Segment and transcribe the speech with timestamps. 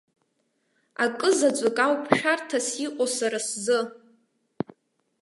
[1.03, 3.79] Акызаҵәык ауп шәарҭас иҟоу сара сзы.